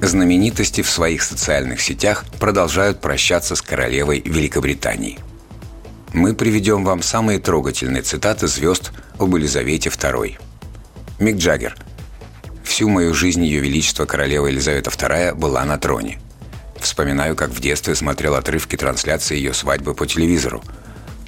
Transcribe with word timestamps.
Знаменитости 0.00 0.82
в 0.82 0.90
своих 0.90 1.22
социальных 1.22 1.80
сетях 1.80 2.24
продолжают 2.38 3.00
прощаться 3.00 3.54
с 3.56 3.62
королевой 3.62 4.20
Великобритании. 4.20 5.18
Мы 6.12 6.34
приведем 6.34 6.84
вам 6.84 7.02
самые 7.02 7.38
трогательные 7.38 8.02
цитаты 8.02 8.46
звезд 8.46 8.92
об 9.18 9.34
Елизавете 9.34 9.88
II. 9.88 10.36
Мик 11.18 11.36
Джаггер. 11.36 11.76
Всю 12.62 12.88
мою 12.88 13.14
жизнь 13.14 13.44
Ее 13.44 13.60
Величество 13.60 14.04
королева 14.04 14.46
Елизавета 14.46 14.90
II 14.90 15.34
была 15.34 15.64
на 15.64 15.78
троне. 15.78 16.18
Вспоминаю, 16.78 17.34
как 17.34 17.50
в 17.50 17.60
детстве 17.60 17.94
смотрел 17.94 18.34
отрывки 18.34 18.76
трансляции 18.76 19.36
ее 19.36 19.54
свадьбы 19.54 19.94
по 19.94 20.06
телевизору. 20.06 20.62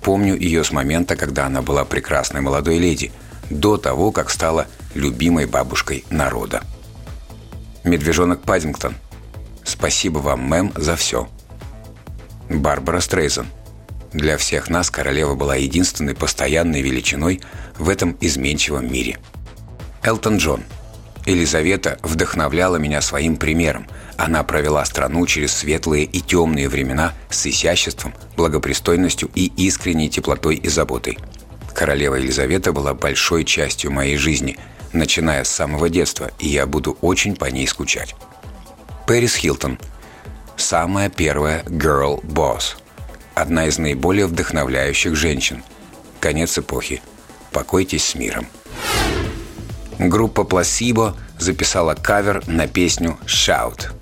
Помню 0.02 0.36
ее 0.36 0.64
с 0.64 0.70
момента, 0.70 1.16
когда 1.16 1.46
она 1.46 1.62
была 1.62 1.84
прекрасной 1.84 2.42
молодой 2.42 2.78
леди, 2.78 3.10
до 3.48 3.76
того, 3.76 4.12
как 4.12 4.28
стала 4.30 4.66
любимой 4.94 5.46
бабушкой 5.46 6.04
народа. 6.10 6.62
Медвежонок 7.86 8.42
Паддингтон. 8.42 8.96
Спасибо 9.62 10.18
вам, 10.18 10.40
мэм, 10.40 10.72
за 10.74 10.96
все. 10.96 11.28
Барбара 12.50 12.98
Стрейзен. 12.98 13.46
Для 14.12 14.36
всех 14.38 14.68
нас 14.68 14.90
королева 14.90 15.36
была 15.36 15.54
единственной 15.54 16.16
постоянной 16.16 16.82
величиной 16.82 17.40
в 17.78 17.88
этом 17.88 18.16
изменчивом 18.20 18.92
мире. 18.92 19.18
Элтон 20.02 20.38
Джон. 20.38 20.64
Елизавета 21.26 21.98
вдохновляла 22.02 22.76
меня 22.76 23.00
своим 23.00 23.36
примером. 23.36 23.86
Она 24.16 24.42
провела 24.42 24.84
страну 24.84 25.24
через 25.26 25.52
светлые 25.52 26.04
и 26.04 26.20
темные 26.20 26.68
времена 26.68 27.14
с 27.30 27.46
изяществом, 27.46 28.14
благопристойностью 28.36 29.30
и 29.34 29.46
искренней 29.56 30.10
теплотой 30.10 30.56
и 30.56 30.68
заботой. 30.68 31.18
Королева 31.72 32.16
Елизавета 32.16 32.72
была 32.72 32.94
большой 32.94 33.44
частью 33.44 33.92
моей 33.92 34.16
жизни– 34.16 34.56
начиная 34.96 35.44
с 35.44 35.50
самого 35.50 35.88
детства, 35.88 36.30
и 36.38 36.48
я 36.48 36.66
буду 36.66 36.98
очень 37.00 37.36
по 37.36 37.46
ней 37.46 37.66
скучать. 37.66 38.14
Пэрис 39.06 39.36
Хилтон. 39.36 39.78
Самая 40.56 41.10
первая 41.10 41.62
girl 41.64 42.22
boss. 42.24 42.76
Одна 43.34 43.66
из 43.66 43.78
наиболее 43.78 44.26
вдохновляющих 44.26 45.14
женщин. 45.14 45.62
Конец 46.18 46.58
эпохи. 46.58 47.02
Покойтесь 47.52 48.04
с 48.04 48.14
миром. 48.14 48.46
Группа 49.98 50.40
Placebo 50.40 51.14
записала 51.38 51.94
кавер 51.94 52.42
на 52.46 52.66
песню 52.66 53.18
«Shout». 53.26 53.92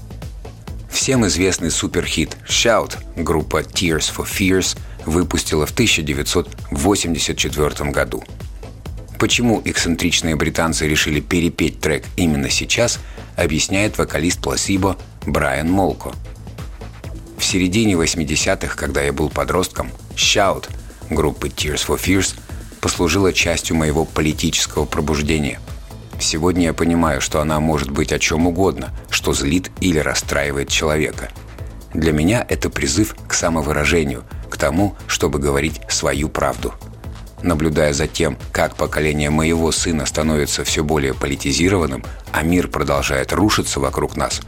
Всем 0.91 1.27
известный 1.27 1.70
суперхит 1.70 2.36
«Shout» 2.48 2.97
группа 3.17 3.62
Tears 3.62 4.12
for 4.14 4.27
Fears 4.27 4.79
выпустила 5.05 5.67
в 5.67 5.73
1984 5.73 7.91
году– 7.91 8.25
Почему 9.25 9.62
эксцентричные 9.64 10.36
британцы 10.36 10.86
решили 10.86 11.19
перепеть 11.19 11.80
трек 11.80 12.05
именно 12.14 12.50
сейчас, 12.50 13.00
объясняет 13.36 13.97
вокалист 13.97 14.39
Пласибо 14.42 14.98
Брайан 15.25 15.70
Молко. 15.70 16.12
В 17.39 17.42
середине 17.42 17.95
80-х, 17.95 18.77
когда 18.77 19.00
я 19.00 19.14
был 19.14 19.30
подростком, 19.30 19.91
«Shout» 20.14 20.69
группы 21.08 21.48
Tears 21.48 21.86
for 21.86 21.98
Fears 21.98 22.39
послужила 22.83 23.33
частью 23.33 23.77
моего 23.77 24.05
политического 24.05 24.84
пробуждения. 24.84 25.58
Сегодня 26.20 26.64
я 26.64 26.74
понимаю, 26.74 27.23
что 27.23 27.40
она 27.40 27.61
может 27.61 27.90
быть 27.90 28.13
о 28.13 28.18
чем 28.18 28.46
угодно, 28.46 28.92
что 29.08 29.33
злит 29.33 29.70
или 29.80 30.01
расстраивает 30.01 30.68
человека. 30.68 31.30
Для 31.95 32.13
меня 32.13 32.45
это 32.46 32.68
призыв 32.68 33.17
к 33.27 33.33
самовыражению, 33.33 34.24
к 34.51 34.58
тому, 34.58 34.95
чтобы 35.07 35.39
говорить 35.39 35.80
свою 35.89 36.29
правду– 36.29 36.74
наблюдая 37.45 37.93
за 37.93 38.09
тем, 38.09 38.37
как 38.51 38.77
поколение 38.77 39.31
моего 39.31 39.71
сына 39.71 40.07
становится 40.07 40.65
все 40.65 40.83
более 40.83 41.15
политизированным, 41.15 42.05
а 42.33 42.43
мир 42.43 42.69
продолжает 42.69 43.33
рушиться 43.33 43.79
вокруг 43.79 44.17
нас, 44.17 44.41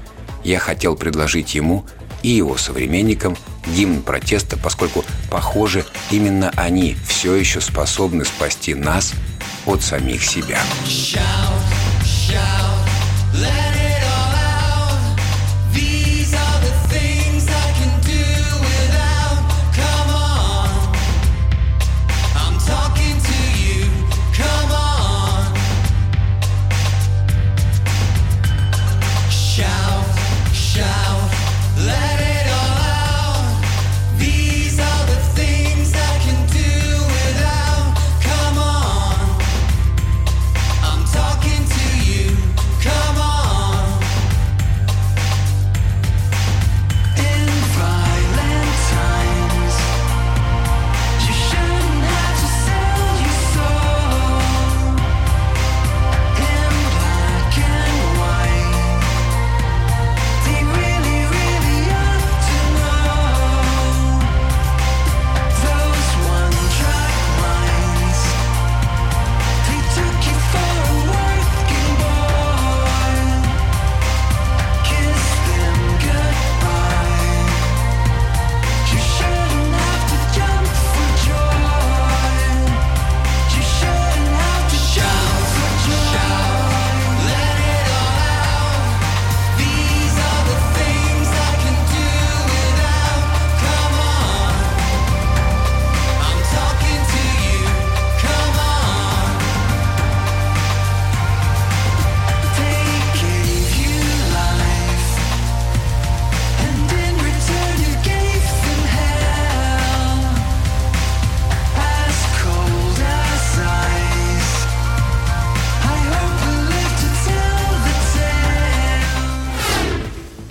я 0.43 0.59
хотел 0.59 0.97
предложить 0.97 1.55
ему 1.55 1.85
и 2.23 2.31
его 2.31 2.57
современникам 2.57 3.37
гимн 3.67 4.03
протеста, 4.03 4.57
поскольку, 4.57 5.05
похоже, 5.31 5.85
именно 6.11 6.53
они 6.57 6.97
все 7.07 7.35
еще 7.35 7.61
способны 7.61 8.25
спасти 8.25 8.75
нас 8.75 9.13
от 9.67 9.83
самих 9.83 10.25
себя. 10.25 10.59
Shout, 10.87 11.21
shout, 12.05 13.66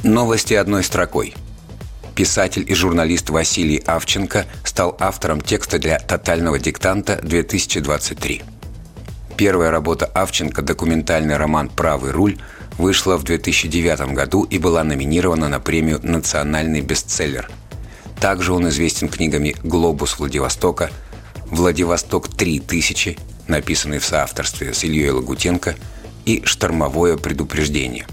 Новости 0.06 0.54
одной 0.54 0.84
строкой. 0.84 1.34
Писатель 2.14 2.64
и 2.68 2.76
журналист 2.76 3.32
Василий 3.32 3.82
Авченко 3.88 4.46
стал 4.64 4.96
автором 5.00 5.42
текста 5.42 5.80
для 5.80 5.98
«Тотального 5.98 6.60
диктанта-2023». 6.60 8.44
Первая 9.36 9.72
работа 9.72 10.06
Авченко, 10.06 10.62
документальный 10.62 11.38
роман 11.38 11.70
«Правый 11.70 12.12
руль», 12.12 12.38
вышла 12.78 13.18
в 13.18 13.24
2009 13.24 14.14
году 14.14 14.44
и 14.44 14.60
была 14.60 14.84
номинирована 14.84 15.50
на 15.50 15.60
премию 15.60 16.00
«Национальный 16.04 16.82
бестселлер». 16.82 17.50
Также 18.22 18.54
он 18.54 18.70
известен 18.70 19.10
книгами 19.10 19.56
«Глобус 19.64 20.20
Владивостока», 20.20 20.92
«Владивосток 21.48 22.30
3000», 22.30 23.18
написанный 23.48 23.98
в 23.98 24.06
соавторстве 24.06 24.72
с 24.72 24.84
Ильей 24.84 25.10
Лагутенко, 25.10 25.74
и 26.26 26.44
«Штормовое 26.46 27.18
предупреждение». 27.18 28.06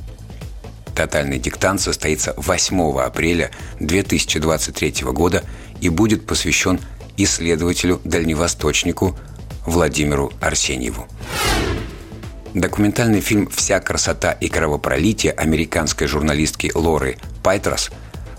Тотальный 0.95 1.39
диктант 1.39 1.81
состоится 1.81 2.35
8 2.37 3.01
апреля 3.01 3.51
2023 3.81 5.05
года 5.13 5.43
и 5.81 5.89
будет 5.89 6.27
посвящен 6.27 6.79
исследователю-дальневосточнику 7.17 9.17
Владимиру 9.67 10.33
Арсеньеву. 10.41 11.09
Документальный 12.55 13.21
фильм 13.21 13.49
«Вся 13.49 13.81
красота 13.81 14.33
и 14.33 14.49
кровопролитие» 14.49 15.33
американской 15.33 16.07
журналистки 16.07 16.71
Лоры 16.75 17.17
Пайтрос 17.43 17.91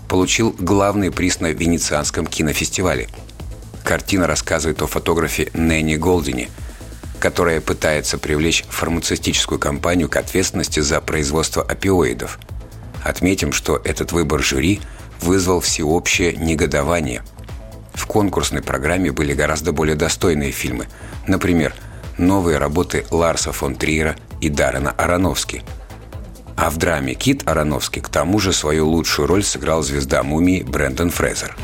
получил 0.08 0.54
главный 0.56 1.10
приз 1.10 1.40
на 1.40 1.52
Венецианском 1.52 2.26
кинофестивале. 2.26 3.08
Картина 3.82 4.28
рассказывает 4.28 4.80
о 4.82 4.86
фотографе 4.86 5.50
Нэнни 5.52 5.96
Голдине, 5.96 6.48
которая 7.24 7.62
пытается 7.62 8.18
привлечь 8.18 8.66
фармацевтическую 8.68 9.58
компанию 9.58 10.10
к 10.10 10.16
ответственности 10.16 10.80
за 10.80 11.00
производство 11.00 11.62
опиоидов. 11.62 12.38
Отметим, 13.02 13.54
что 13.54 13.80
этот 13.82 14.12
выбор 14.12 14.42
жюри 14.42 14.82
вызвал 15.22 15.60
всеобщее 15.60 16.36
негодование. 16.36 17.22
В 17.94 18.04
конкурсной 18.04 18.60
программе 18.60 19.10
были 19.10 19.32
гораздо 19.32 19.72
более 19.72 19.96
достойные 19.96 20.52
фильмы. 20.52 20.86
Например, 21.26 21.74
новые 22.18 22.58
работы 22.58 23.06
Ларса 23.10 23.52
фон 23.52 23.74
Триера 23.74 24.16
и 24.42 24.50
Даррена 24.50 24.90
Аронофски. 24.90 25.62
А 26.58 26.68
в 26.68 26.76
драме 26.76 27.14
«Кит» 27.14 27.48
Аронофски 27.48 28.00
к 28.00 28.10
тому 28.10 28.38
же 28.38 28.52
свою 28.52 28.86
лучшую 28.86 29.28
роль 29.28 29.44
сыграл 29.44 29.82
звезда 29.82 30.22
мумии 30.22 30.62
Брэндон 30.62 31.08
Фрезер. 31.08 31.56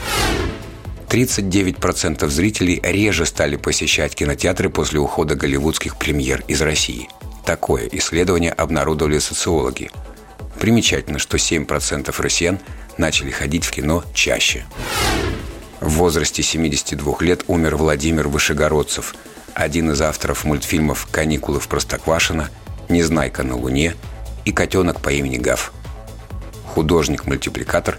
39% 1.10 2.28
зрителей 2.28 2.80
реже 2.84 3.26
стали 3.26 3.56
посещать 3.56 4.14
кинотеатры 4.14 4.70
после 4.70 5.00
ухода 5.00 5.34
голливудских 5.34 5.96
премьер 5.96 6.44
из 6.46 6.62
России. 6.62 7.08
Такое 7.44 7.88
исследование 7.90 8.52
обнародовали 8.52 9.18
социологи. 9.18 9.90
Примечательно, 10.60 11.18
что 11.18 11.36
7% 11.36 12.14
россиян 12.22 12.60
начали 12.96 13.30
ходить 13.30 13.64
в 13.64 13.72
кино 13.72 14.04
чаще. 14.14 14.64
В 15.80 15.94
возрасте 15.94 16.44
72 16.44 17.16
лет 17.20 17.42
умер 17.48 17.76
Владимир 17.76 18.28
Вышегородцев– 18.28 19.14
один 19.54 19.90
из 19.90 20.00
авторов 20.00 20.44
мультфильмов 20.44 21.08
«Каникулы 21.10 21.58
в 21.58 21.66
Простоквашино», 21.66 22.50
«Незнайка 22.88 23.42
на 23.42 23.56
Луне» 23.56 23.96
и 24.44 24.52
«Котенок 24.52 25.00
по 25.00 25.08
имени 25.08 25.38
Гав». 25.38 25.72
Художник-мультипликатор 26.66 27.98